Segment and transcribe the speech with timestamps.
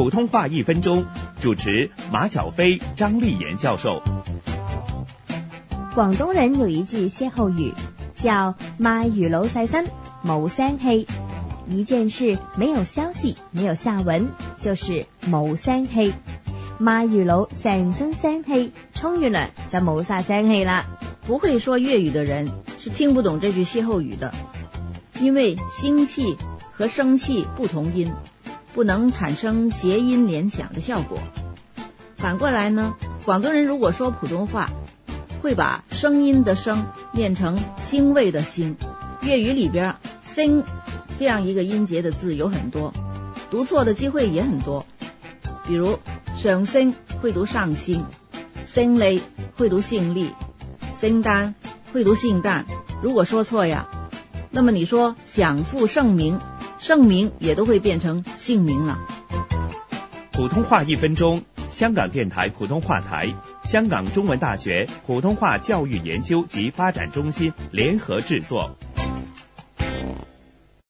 [0.00, 1.04] 普通话一分钟，
[1.42, 4.02] 主持马晓飞、张丽妍教授。
[5.94, 7.70] 广东人有一句歇后语，
[8.14, 9.86] 叫“卖鱼佬细身，
[10.24, 11.06] 冇声气”。
[11.68, 14.26] 一件事没有消息，没有下文，
[14.58, 16.14] 就是冇声气。
[16.78, 20.86] 卖鱼佬成身声气，冲完凉就冇晒声气啦。
[21.26, 24.32] 不会说粤语的人是听不懂这句歇后语的，
[25.20, 26.38] 因为心气
[26.72, 28.10] 和生气不同音，
[28.74, 31.18] 不能产生谐音联想的效果。
[32.16, 32.94] 反过来呢，
[33.24, 34.68] 广东人如果说普通话，
[35.42, 38.74] 会把声音的声念成腥味的腥。
[39.22, 40.62] 粤语里边“腥”
[41.18, 42.92] 这样一个音节的字有很多，
[43.50, 44.86] 读错的机会也很多。
[45.66, 45.98] 比如
[46.36, 48.04] “上升”会读“上星
[48.66, 49.22] ”，“胜利”
[49.56, 50.30] 会读“姓利”。
[51.00, 51.54] 圣诞
[51.92, 52.64] 会读姓旦，
[53.02, 53.88] 如果说错呀，
[54.50, 56.38] 那么你说享负盛名，
[56.80, 58.98] 姓名也都会变成姓名了。
[60.32, 63.28] 普通话一分钟，香港电台普通话台、
[63.62, 68.76] 香港中文大学普通话教育研究及发展中心联合制作。